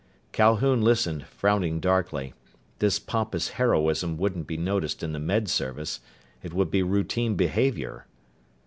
Calhoun 0.31 0.81
listened, 0.81 1.27
frowning 1.27 1.79
darkly. 1.79 2.33
This 2.79 2.97
pompous 2.97 3.49
heroism 3.49 4.17
wouldn't 4.17 4.47
be 4.47 4.57
noticed 4.57 5.03
in 5.03 5.11
the 5.11 5.19
Med 5.19 5.47
Service. 5.47 5.99
It 6.41 6.53
would 6.55 6.71
be 6.71 6.81
routine 6.81 7.35
behavior. 7.35 8.07